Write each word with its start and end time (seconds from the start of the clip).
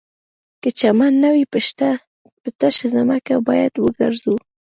که 0.61 0.69
چمن 0.79 1.13
نه 1.23 1.29
وي 1.33 1.43
په 2.43 2.49
تشه 2.59 2.87
ځمکه 2.95 3.35
باید 3.47 3.73
وګرځو 3.77 4.35